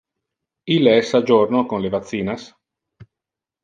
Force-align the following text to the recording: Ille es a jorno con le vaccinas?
Ille 0.75 0.95
es 1.03 1.13
a 1.19 1.23
jorno 1.33 1.63
con 1.75 1.87
le 1.87 1.95
vaccinas? 1.99 2.51